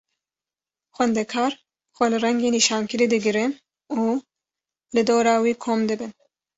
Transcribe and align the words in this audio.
Xwendekar 0.95 1.51
xwe 1.95 2.05
li 2.11 2.17
rengê 2.25 2.49
nîşankirî 2.57 3.07
digirin 3.13 3.51
û 3.99 3.99
li 4.95 5.01
dora 5.09 5.35
wî 5.43 5.53
kom 5.63 5.79
dibin. 5.89 6.11